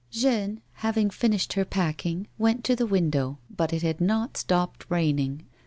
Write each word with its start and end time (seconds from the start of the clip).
Jeanne, 0.09 0.61
having 0.77 1.11
finished 1.11 1.53
her 1.53 1.63
packing, 1.63 2.25
went 2.39 2.63
to 2.63 2.75
the 2.75 2.87
window, 2.87 3.37
but 3.55 3.71
it 3.71 3.83
had 3.83 4.01
not 4.01 4.35
stopped 4.35 4.83
raining. 4.89 5.43